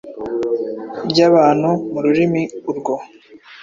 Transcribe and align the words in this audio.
ryabantu 1.11 1.69
mu 1.91 1.99
rurimi 2.05 2.41
urwo 2.69 2.95